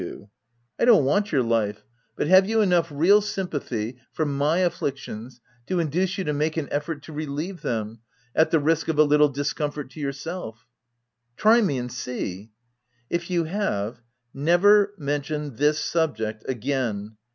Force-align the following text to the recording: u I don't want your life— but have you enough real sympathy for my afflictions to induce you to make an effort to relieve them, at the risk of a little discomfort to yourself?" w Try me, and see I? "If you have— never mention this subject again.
u 0.01 0.31
I 0.79 0.85
don't 0.85 1.05
want 1.05 1.31
your 1.31 1.43
life— 1.43 1.83
but 2.17 2.25
have 2.25 2.49
you 2.49 2.61
enough 2.61 2.87
real 2.89 3.21
sympathy 3.21 3.99
for 4.11 4.25
my 4.25 4.57
afflictions 4.57 5.39
to 5.67 5.79
induce 5.79 6.17
you 6.17 6.23
to 6.23 6.33
make 6.33 6.57
an 6.57 6.67
effort 6.71 7.03
to 7.03 7.13
relieve 7.13 7.61
them, 7.61 7.99
at 8.35 8.49
the 8.49 8.57
risk 8.57 8.87
of 8.87 8.97
a 8.97 9.03
little 9.03 9.29
discomfort 9.29 9.91
to 9.91 9.99
yourself?" 9.99 10.65
w 11.37 11.37
Try 11.37 11.61
me, 11.61 11.77
and 11.77 11.91
see 11.91 12.41
I? 12.41 12.49
"If 13.11 13.29
you 13.29 13.43
have— 13.43 14.01
never 14.49 14.95
mention 14.97 15.57
this 15.57 15.77
subject 15.77 16.45
again. 16.47 17.17